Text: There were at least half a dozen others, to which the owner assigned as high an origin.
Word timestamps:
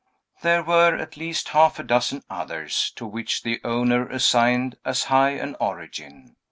There 0.41 0.63
were 0.63 0.95
at 0.95 1.15
least 1.15 1.49
half 1.49 1.77
a 1.77 1.83
dozen 1.83 2.23
others, 2.27 2.91
to 2.95 3.05
which 3.05 3.43
the 3.43 3.61
owner 3.63 4.07
assigned 4.09 4.77
as 4.83 5.03
high 5.03 5.33
an 5.33 5.55
origin. 5.59 6.37